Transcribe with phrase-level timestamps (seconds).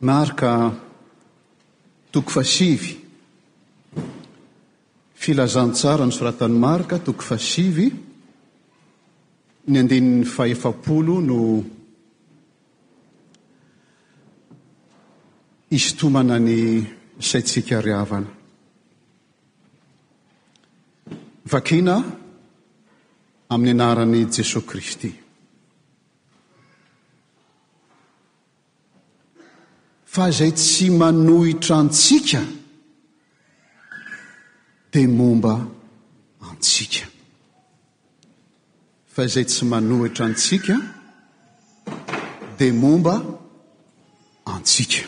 [0.00, 0.74] narika
[2.12, 2.94] toko fasivy
[5.16, 7.86] filazantsara ny soratan'ny marika toko fasivy
[9.66, 11.40] ny andinin'ny fahefapolo no
[15.70, 16.60] istomana ny
[17.18, 18.28] saitsika riavana
[21.52, 21.94] vakina
[23.54, 25.10] amin'ny anarani jesosy kristy
[30.16, 32.40] fa izay tsy manohitra ntsika
[34.92, 35.54] dia momba
[36.48, 37.04] antsika
[39.14, 40.74] fa izay tsy manohitra antsika
[42.58, 43.14] dia momba
[44.54, 45.04] antsika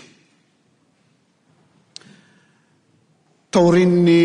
[3.53, 4.23] taorinny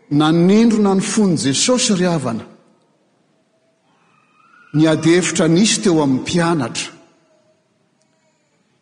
[0.10, 2.46] nanindrona ny fony jesosy ry havana
[4.76, 6.92] ny adyhevitra anisy teo amin'ny mpianatra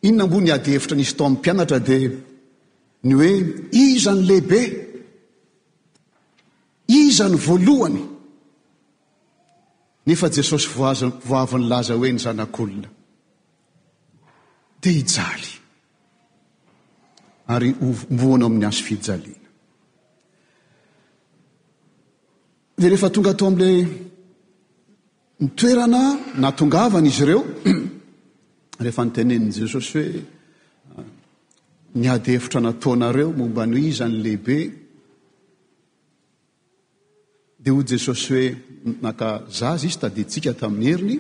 [0.08, 2.09] inona mbo niady hevitra nisy teo amin'nympianatra dia
[3.06, 3.31] ny hoe
[3.86, 4.61] izany lehibe
[7.02, 8.02] izany voalohany
[10.08, 10.94] nefa jesosy voa
[11.30, 12.89] voaviny laza hoe ny zanak'olona
[14.81, 15.50] dia hijaly
[17.55, 17.72] ary
[18.14, 19.50] mboana o amin'ny azo fijaliana
[22.82, 23.72] de refa tonga atao ami'la
[25.44, 26.02] nitoerana
[26.44, 27.42] natongavany izy ireo
[28.84, 30.04] rehefa nitenen' jesosy
[30.90, 31.08] hoe ah,
[32.04, 34.58] niady hevitra nataonareo momba nyo iza any lehibe
[37.62, 38.46] dia ho jesosy hoe
[39.08, 39.28] naka
[39.60, 41.18] zaza izy tadintsika tamin'ny heriny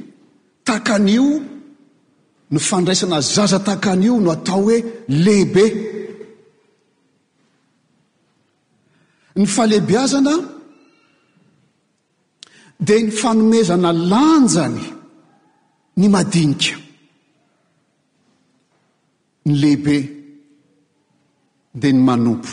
[0.69, 1.27] takanio
[2.53, 4.77] ny fandraisana zaza takanio no atao hoe
[5.25, 5.65] lehibe
[9.39, 10.33] ny fahalehibeazana
[12.81, 14.81] dia ny fanomezana lanjany
[15.97, 16.75] ny madinika
[19.45, 19.97] ny lehibe
[21.77, 22.49] dia ny manompo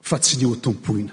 [0.00, 1.12] fa tsy nyo tompoina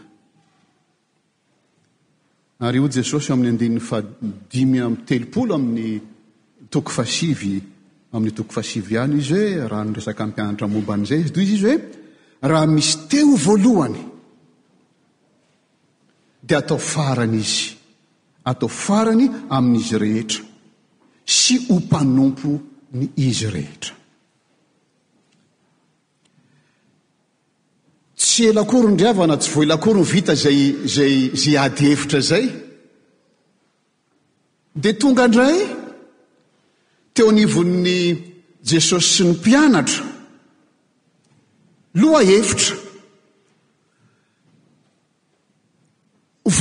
[2.67, 5.99] ary o jesosy amin'ny andininy fadimy amy telopolo amin'ny
[6.71, 7.53] tokofasivy
[8.13, 12.67] amin'ny tokofasivy ihany izy hoe raha nyresaka ampianatra momban'izay izy toy izy izy hoe raha
[12.75, 14.07] misy teo voalohany
[16.43, 17.77] dia atao farany izy
[18.45, 20.43] atao farany amin'izy rehetra
[21.37, 22.49] sy ho mpanompo
[22.97, 23.93] ny izy rehetra
[28.21, 30.59] tsy elakoryndriavana tsy voaelakoryny vita zay
[30.95, 32.45] zay zay ady hevitra zay
[34.81, 35.57] dia tonga ndray
[37.13, 37.99] teo anivon'ny
[38.71, 40.03] jesosy sy ny mpianatra
[42.01, 42.75] loha hevitra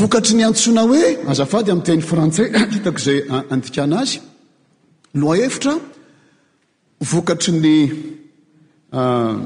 [0.00, 3.18] vokatry ny antsoina hoe azafady amin'ny teny frantsais fitako izay
[3.56, 4.18] andikana azy
[5.20, 5.74] loha efitra
[7.12, 7.74] vokatry ny
[9.00, 9.36] euh,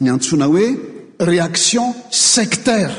[0.00, 0.66] ny antsoina hoe
[1.30, 2.94] réaction sectaire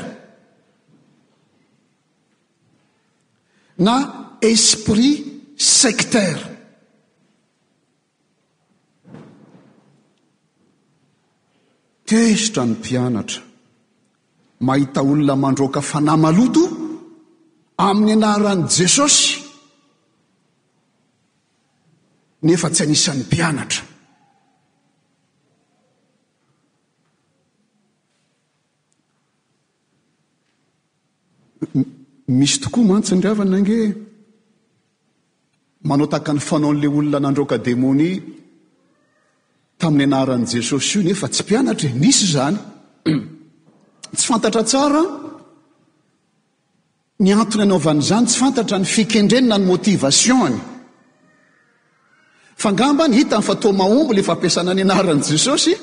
[3.78, 3.96] na
[4.42, 5.16] esprit
[5.72, 6.42] sectaire
[12.06, 13.47] tezitra ny mpianatra
[14.60, 16.62] mahita olona mandroaka fanay maloto
[17.86, 19.22] amin'ny anaran' jesosy
[22.46, 23.82] nefa tsy anisan'ny mpianatra
[32.38, 33.76] misy tokoa mantsyndriavanange
[35.88, 38.10] manao taka ny fanao n'la olona nandroka demôny
[39.80, 42.26] tamin'ny anaran' jesosy io nefa tsy mpianatra anisy e.
[42.26, 42.56] izany
[44.14, 45.02] tsy fantatra tsara
[47.18, 50.56] ny antony ianaovan'izany tsy fantatra ny fikendrenina ny motivationny
[52.62, 55.74] fangamba ny hitany fato mahombo ile fa ampiasana ny anaran' jesosy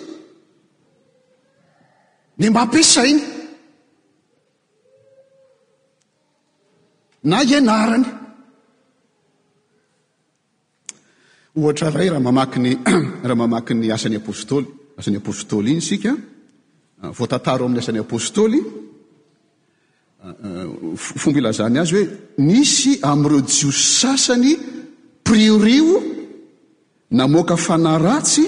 [2.40, 3.22] ny mampiasainy
[7.30, 8.06] na ianarany
[11.58, 12.72] ohatra ray raha mamakiny
[13.28, 14.66] raha mamaki ny asan'ny apostôly
[15.00, 16.14] asan'ny apôstôly iny sika
[17.04, 18.62] Euh, voatantaro amin'ny asan'ny apôstôly
[20.26, 22.08] euh, euh, fomba ilazany azy hoe
[22.38, 24.52] nisy ami'ireo jios sasany
[25.26, 25.96] priori o
[27.18, 28.46] namoaka fanaratsy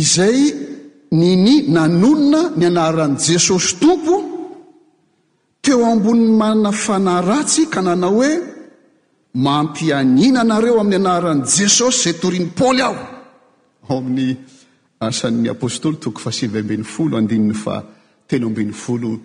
[0.00, 0.38] izay
[1.20, 4.16] nini nanonona ny anaran'n' jesosy tompo
[5.64, 8.30] teo ambonin'ny manana fanayratsy ka nanao hoe
[9.44, 12.96] mampianina anareo amin'ny anaran' jesosy zay toriny paoly aho
[13.88, 14.28] ao amin'ny
[15.00, 16.82] napôstôly toko fasivambin'ny
[17.54, 19.20] folo folo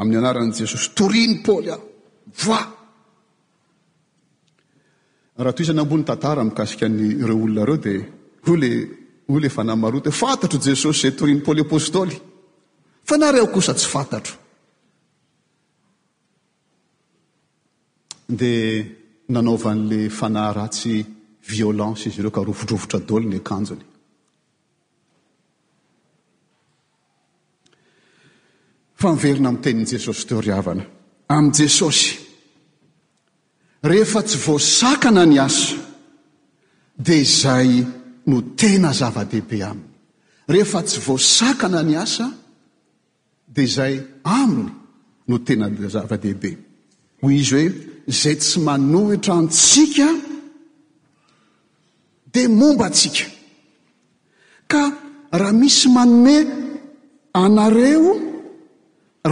[0.00, 1.80] amin'ny anaran' jesosy toriny pôly ah
[2.44, 2.75] voa
[5.38, 8.06] raha toy izany ambonny tantara mikasikan' reo olonareo dia
[8.50, 8.70] o le
[9.28, 12.16] o ley fanahymaroa to ho fantatro jesosy zay toriny pôly apôstôly
[13.08, 14.34] fa nareo kosa tsy fantatro
[18.38, 18.86] dia
[19.34, 20.92] nanaovan'lay fanahy ratsy
[21.52, 23.84] violency izy ireo ka rofotrofotra daolo ny akanjony
[29.00, 30.84] faniverina amitenin' jesosy toriavana
[31.34, 32.25] amin' jesosy
[33.90, 35.68] rehefa tsy voasakana ny asa
[37.06, 37.70] dia zay
[38.30, 39.88] no tena zava-dehibe aminy
[40.52, 42.26] rehefa tsy voasakana ny asa
[43.54, 43.94] di zay
[44.38, 44.70] aminy
[45.28, 46.50] no tena zava-dehibe
[47.22, 47.68] hoy izy hoe
[48.20, 50.08] zay tsy manohitra antsika
[52.32, 53.26] dia momba tsika
[54.70, 54.82] ka
[55.40, 56.36] raha misy manne
[57.44, 58.12] anareo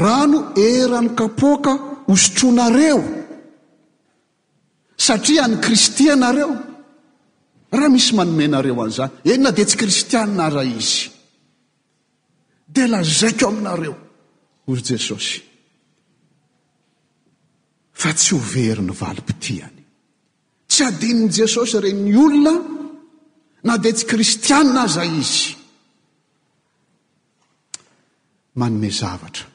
[0.04, 1.72] rano erany kapoaka
[2.08, 2.98] hosotroanareo
[4.96, 6.54] satria ny kristyanareo
[7.74, 11.00] raha misy manomenareo an'izany eny na de tsy kristiana rahy izy
[12.74, 13.94] de lazaiko aminareo
[14.66, 15.36] hoy jesosy
[18.00, 19.80] fa tsy ho very ny valimpitihany
[20.70, 22.54] tsy adinin' jesosy re ny olona
[23.66, 25.48] na de tsy kristianna zay izy
[28.60, 29.46] manome zavatra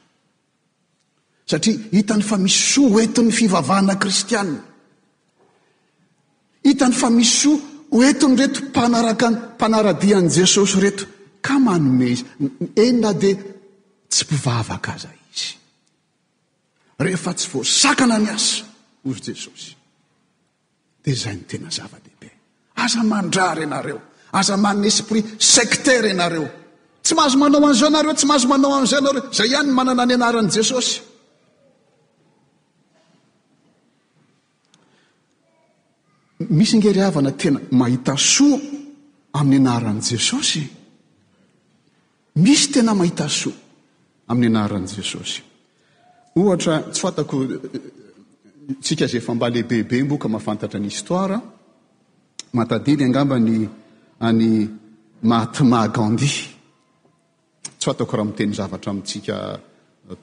[1.50, 4.69] satria hitany fa missoa eti n'ny fivavahana kristianna
[6.64, 7.60] hitany fa misy oa
[7.98, 11.04] oetiny reto mpanaraka mpanaradian' jesosy reto
[11.46, 12.24] ka manome izy
[12.82, 13.30] eina di
[14.12, 15.48] tsy mpivavaka za izy
[17.04, 18.64] rehefa tsy voasakana ny asa
[19.08, 19.70] ozy jesosy
[21.04, 22.28] de zay nytena zavadehibe
[22.84, 24.00] aza mandrary anareo
[24.38, 26.46] aza mannyesprit sectera ianareo
[27.04, 30.52] tsy mahazo manao an'izay anareo tsy mahazo manao an'izay anareo zay ihany manana ny anaran'i
[30.58, 30.94] jesosy
[36.48, 38.58] misy ngery havana tena mahita soa
[39.32, 40.62] amin'ny anaran' jesosy
[42.32, 43.52] misy tena mahita soa
[44.32, 45.42] amin'ny anaran' jesosy
[46.34, 47.36] ohatra tsy oatako
[48.82, 51.38] tsika zay efa mbalehibeibe mboka mahafantatra ny histoara
[52.56, 53.52] matadiny angamba ny
[54.28, 54.48] any
[55.30, 56.30] matmagandi
[57.80, 59.34] ts oatako raha miteny zavatra amintsika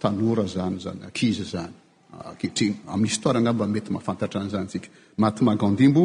[0.01, 1.75] tanora zany zany akizy zany
[2.13, 4.87] akehtreny amin'ny histoira ngamba mety mahafantatra any zany tsika
[5.17, 6.03] maty mahagandi mbo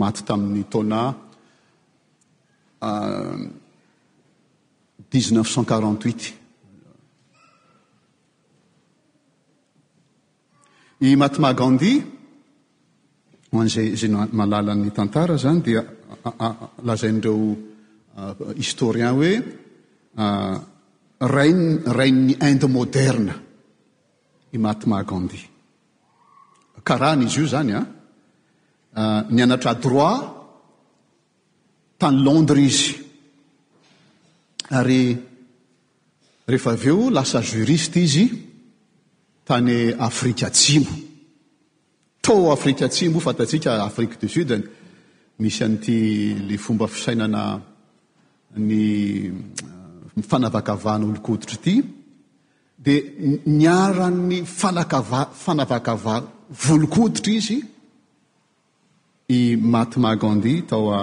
[0.00, 1.00] maty tamin'ny taona
[2.88, 3.38] euh,
[5.10, 6.20] dixneuf cent quarantut
[11.00, 11.90] i maty magandi
[13.52, 15.80] hoanzay zay mahalalany tantara zany dia
[16.88, 19.32] lazaindreo euh, historien hoe
[21.32, 23.34] rein euh, reinny inde moderne
[24.56, 25.40] maymahagandi
[26.84, 27.86] karaha n'izy io zany a ah,
[29.00, 30.24] ah, ny anatra droit
[31.98, 32.94] tany landre izy
[34.70, 35.18] ary
[36.48, 38.26] rehefa aveo lasa juriste izy
[39.44, 40.96] tany afrika tsimo
[42.20, 44.50] too afrika tsimo fatatsika afrique du sud
[45.38, 45.98] misy an'ity
[46.48, 47.44] le fomba fisainana
[48.56, 48.80] ny
[50.20, 51.97] ah, fanavakavanaolokoditry ity
[52.78, 53.02] dia
[53.44, 56.22] niaranny falakava- fanavakava
[56.66, 57.56] volokoditra izy
[59.28, 59.40] i
[59.74, 61.02] maty magandi tao a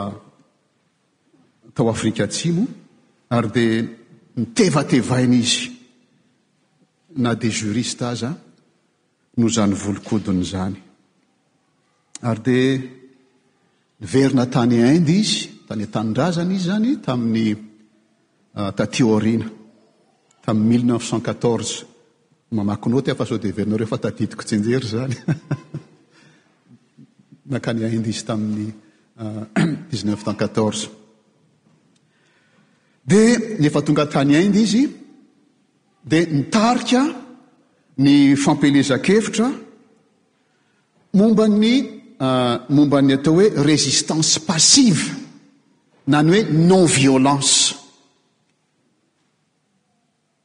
[1.74, 2.64] tao afrika tsimo
[3.36, 3.84] ary dia
[4.40, 5.64] mitevatevaina izy
[7.24, 8.30] na de jurista aza
[9.38, 10.80] no zany volokodiny zany
[12.30, 12.82] ary dia
[14.00, 17.58] niverina tany inde izy tany atanndrazana izy zany tamin'ny
[18.60, 19.48] ah, tatiorina
[20.46, 21.86] tami' milleneuf cent4atorze
[22.52, 25.16] mamakinao ty afa saodevelina reo fa tadidiko tsinjery zany
[27.54, 30.80] nakany ainde izy tamin'ny euh, dineufcen4atorz
[33.04, 34.84] dia efa tonga tany ainde izy
[36.10, 37.02] dia nitarika
[38.04, 39.48] ny fampelezakevitra
[41.18, 41.74] mombany
[42.26, 45.04] euh, mombany atao hoe résistance passive
[46.14, 47.85] nany hoe non violence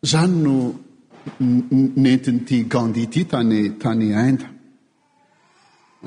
[0.03, 0.73] zany no
[2.05, 4.45] nentin'ity gandi ity tany tany ende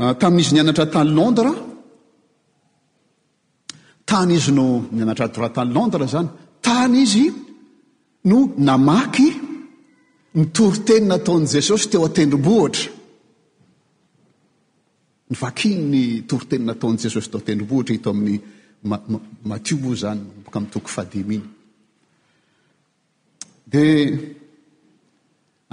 [0.02, 1.52] ah, tamin'izy nianatra tany londra
[4.10, 6.30] tany izy no nianatra dra tany londra zany
[6.66, 7.26] tany izy
[8.30, 9.28] no namaky
[10.36, 12.90] ny toroteny nataon' jesosy teo atendrom-bohatra
[15.32, 18.38] nyvakiny ny torotenynataon' jesosy teo atendrom-bohatra hito amin'ny
[19.50, 21.53] matiobo zany bôka mitoko fadim iny
[23.74, 24.18] dia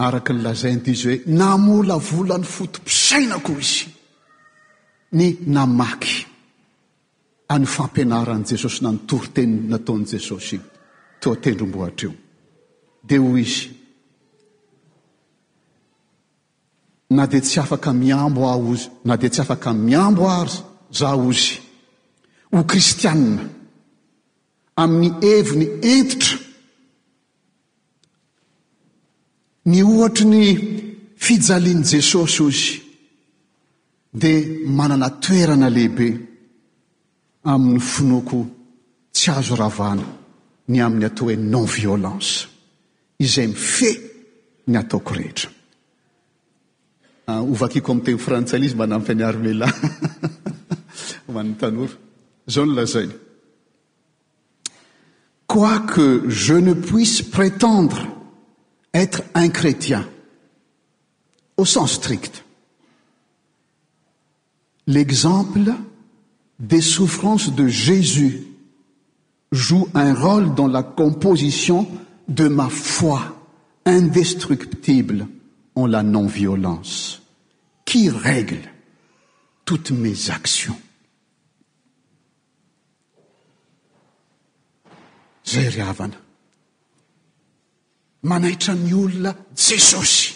[0.07, 3.89] araka ny lazaint izy hoe namola volan'ny fotompisainako izy
[5.19, 5.27] ny
[5.57, 6.15] namaky
[7.55, 10.63] any fampianaran' jesosy na nitoriteniy nataon' jesosy io
[11.23, 12.15] toatendrombohitra eo
[13.09, 13.63] dia hoy izy
[17.17, 20.41] na di tsy afaka miambo ah ozy na dia tsy afaka miambo a
[20.99, 21.49] zah ozy
[22.53, 23.23] ho kristiaa
[24.83, 26.37] amin'ny eviny entitra
[29.69, 30.45] ny ohatra ny
[31.17, 32.81] fijaliany jesosy ozy
[34.13, 36.09] dia manana toerana lehibe
[37.45, 38.47] amin'ny finoko
[39.13, 40.05] tsy azo ravana
[40.69, 42.47] ny amin'ny atao hoe non violence
[43.19, 43.91] izay mife
[44.67, 45.51] ny ataoko rehetra
[47.29, 49.69] ah, ovakiko aminteny frantsailaizy manafiny harmela
[51.35, 51.95] manny tanora
[52.49, 53.13] zao nylazainy
[55.47, 58.20] qua que je ne puissy prétendre
[58.95, 60.09] être un chrétien
[61.57, 62.45] au sens strict
[64.87, 65.75] l'exemple
[66.59, 68.43] des souffrances de jésus
[69.53, 71.89] joue un rôle dans la composition
[72.29, 73.37] de ma foi
[73.85, 75.29] indestructible
[75.77, 77.23] en la non violence
[77.85, 78.61] qui règle
[79.65, 80.77] toutes mes actions
[85.47, 85.93] ra
[88.23, 90.33] manaitra ny olona jesosy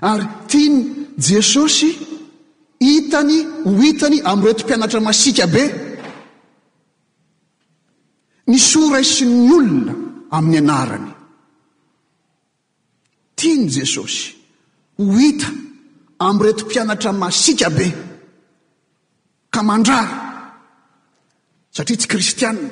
[0.00, 0.82] ary tiany
[1.30, 1.90] jesosy
[2.80, 5.64] hitany ho hitany amiretompianatra masika be
[8.48, 9.94] ny soraisy'ny olona
[10.36, 11.10] amin'ny anarany
[13.38, 14.22] tiany jesosy
[14.98, 15.48] ho hita
[16.28, 17.86] amretompianatra masika be
[19.54, 20.16] ka mandrara
[21.76, 22.70] satria tsy kristianna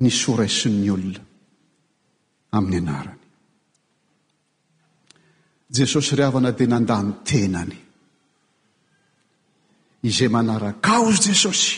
[0.00, 1.20] nysoraisin'ny olona
[2.56, 3.20] amin'ny anarany
[5.78, 7.76] jesosy ry havana dia nandany tenany
[10.10, 11.70] izay manarakaao zy jesosy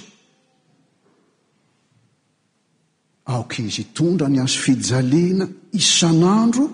[3.32, 5.46] aok izy itondra ny azo fijaleana
[5.80, 6.64] isan'andro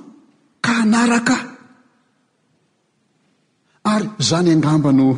[0.64, 1.36] ka anaraka
[3.92, 5.08] ary zany angambano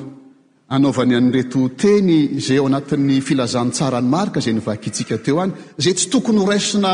[0.69, 6.93] anaovany anyreto teny zay ao anatin'ny filazantsaranymarika zay nivakitsika teo any zay tsy tokony hrasna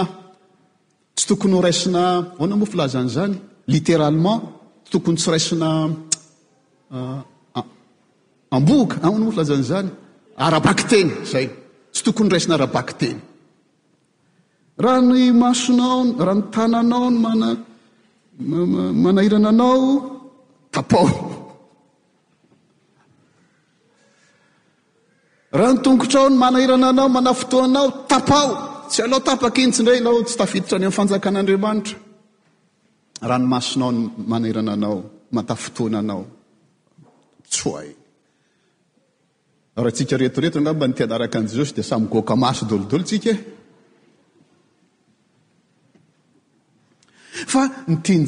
[1.16, 2.02] tsy tokony ho rasina
[2.40, 3.35] oana moa filazany zany
[3.75, 4.40] litéralement
[4.85, 7.25] tsy tokony tsy rasina amboka
[7.59, 7.62] ah,
[8.54, 8.73] ah, ah,
[9.09, 9.88] aoana moa filazany zany
[10.47, 11.47] arabaky teny zay
[11.93, 13.19] tsy tokony resina arabaky teny
[14.83, 19.83] raha ny masonao ra ny tananao ny manamanahirananao
[20.75, 21.09] tapao
[25.54, 28.49] raha no tongotrao ny manairananao manafotoaanao tapao
[28.90, 31.96] tsy aloha tapaka intsy indray laho tsy tafititrany ami' fanjakan'andriamanitra
[33.30, 33.96] rahanomasinaon
[34.32, 34.96] manairananao
[35.37, 36.23] matafotoananao
[37.52, 37.82] tsoa
[39.87, 43.34] hatsika retoreto ngamba nitnaaka an'ijesosy de samyoasodoloolony e.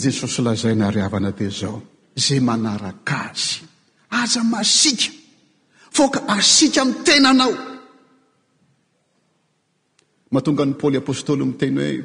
[0.04, 1.30] jesosy lazay naaana
[2.18, 3.52] ozay manaakazy
[4.23, 5.09] aza masika
[5.97, 7.53] foka asiaka mitenanao
[10.33, 11.97] mahatonga ny paôly apôstôly miteny hoe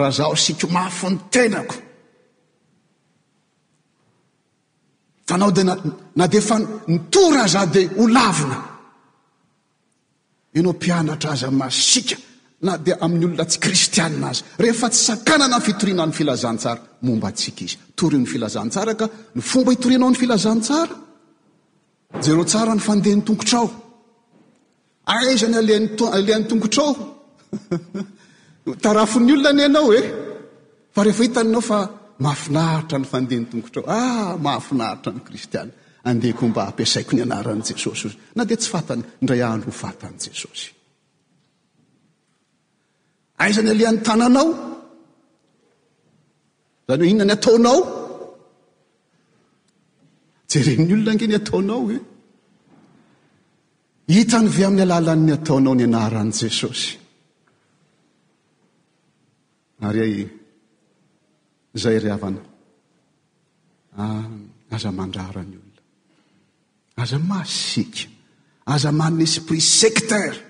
[0.00, 1.74] raha zah asiakomafo ny tenako
[5.28, 5.74] fa nao de a
[6.18, 6.56] na defa
[6.92, 8.58] nitora zah dia ho lavina
[10.56, 12.16] anao mpianatra aza masika
[12.66, 17.26] na dia amin'ny olona tsy kristianina azy rehefa tsy sakanana ny fitoriana ny filazantsara momba
[17.30, 20.94] atsika izy tory io ny filazantsara ka ny fomba hitorianao ny filazantsara
[22.22, 23.66] jereo tsara ny fandehany tongotrao
[25.16, 26.92] aizany aln- alehan'ny tongotrao
[28.84, 30.06] tarafon'ny olona ny ianao e eh?
[30.94, 31.78] fa rehefa hitany anao fa
[32.24, 35.72] mahafinaritra ny fandehany tongotra ao ah mahafinaritra ny kristiana
[36.10, 40.16] andehako mba hampiasaiko ny anaran' jesosy zy na dea tsy fatany ndray andro ho fatan'
[40.26, 40.66] jesosy
[43.46, 44.46] aizany alihan'ny tananao
[46.88, 47.78] zany hoe inona ny ataonao
[50.62, 51.98] jereny olona nge ny ataonao e
[54.18, 56.90] hitany ve amin'ny alalanny ataonao ny anaran' jesosy
[59.88, 60.00] ary
[61.74, 62.46] a zay ry havanao
[64.04, 64.26] ah,
[64.76, 65.80] aza mandrarany olona
[67.02, 68.04] aza masika
[68.74, 70.42] aza mannyesprit secteura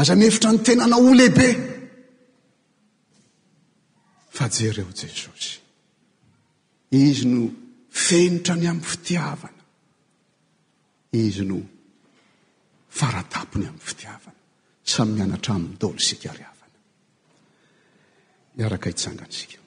[0.00, 1.48] aza mievitra ny tenana olehibe
[4.36, 5.52] fa jereo jesosy
[7.06, 7.40] izy no
[8.04, 9.62] fenatra ny amin'ny fitiavana
[11.20, 11.58] izy no
[13.00, 14.38] faratapony amin'ny fitiavana
[14.94, 16.76] samymy anatra aminy-dolo isika riavana
[18.56, 19.65] miaraka hitsangany isika